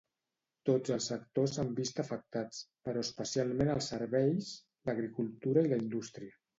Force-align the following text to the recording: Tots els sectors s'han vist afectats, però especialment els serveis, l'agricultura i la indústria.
Tots 0.69 0.93
els 0.95 1.09
sectors 1.11 1.53
s'han 1.57 1.75
vist 1.81 2.01
afectats, 2.05 2.63
però 2.89 3.05
especialment 3.11 3.73
els 3.77 3.93
serveis, 3.95 4.53
l'agricultura 4.91 5.67
i 5.67 5.73
la 5.75 5.85
indústria. 5.89 6.39